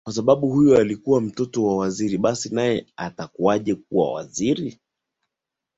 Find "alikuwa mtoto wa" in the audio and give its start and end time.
0.77-1.77